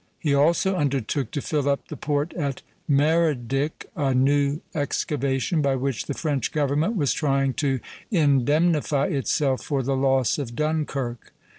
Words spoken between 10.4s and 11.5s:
Dunkirk.